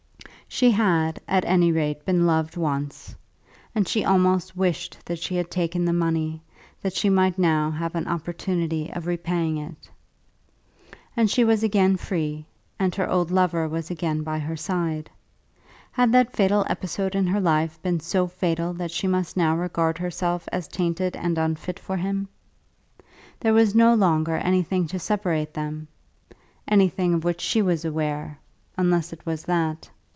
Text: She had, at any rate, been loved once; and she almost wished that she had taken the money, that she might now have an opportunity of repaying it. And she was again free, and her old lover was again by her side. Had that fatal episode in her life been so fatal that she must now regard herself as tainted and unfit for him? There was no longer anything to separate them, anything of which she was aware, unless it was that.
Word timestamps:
She 0.53 0.71
had, 0.71 1.21
at 1.29 1.45
any 1.45 1.71
rate, 1.71 2.03
been 2.03 2.25
loved 2.25 2.57
once; 2.57 3.15
and 3.73 3.87
she 3.87 4.03
almost 4.03 4.53
wished 4.57 4.97
that 5.05 5.17
she 5.17 5.37
had 5.37 5.49
taken 5.49 5.85
the 5.85 5.93
money, 5.93 6.41
that 6.81 6.91
she 6.93 7.09
might 7.09 7.39
now 7.39 7.71
have 7.71 7.95
an 7.95 8.05
opportunity 8.05 8.91
of 8.91 9.07
repaying 9.07 9.55
it. 9.57 9.89
And 11.15 11.31
she 11.31 11.45
was 11.45 11.63
again 11.63 11.95
free, 11.95 12.45
and 12.77 12.93
her 12.95 13.09
old 13.09 13.31
lover 13.31 13.65
was 13.69 13.89
again 13.89 14.23
by 14.23 14.39
her 14.39 14.57
side. 14.57 15.09
Had 15.93 16.11
that 16.11 16.35
fatal 16.35 16.65
episode 16.69 17.15
in 17.15 17.27
her 17.27 17.39
life 17.39 17.81
been 17.81 18.01
so 18.01 18.27
fatal 18.27 18.73
that 18.73 18.91
she 18.91 19.07
must 19.07 19.37
now 19.37 19.55
regard 19.55 19.97
herself 19.99 20.49
as 20.51 20.67
tainted 20.67 21.15
and 21.15 21.37
unfit 21.37 21.79
for 21.79 21.95
him? 21.95 22.27
There 23.39 23.53
was 23.53 23.73
no 23.73 23.93
longer 23.95 24.35
anything 24.35 24.85
to 24.87 24.99
separate 24.99 25.53
them, 25.53 25.87
anything 26.67 27.13
of 27.13 27.23
which 27.23 27.39
she 27.39 27.61
was 27.61 27.85
aware, 27.85 28.37
unless 28.77 29.13
it 29.13 29.25
was 29.25 29.43
that. 29.45 29.89